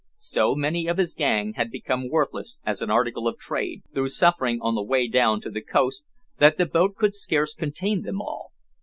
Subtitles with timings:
[0.17, 4.57] So many of his gang had become worthless as an article of trade, through suffering
[4.59, 6.03] on the way down to the coast,
[6.39, 8.51] that the boat could scarce contain them all.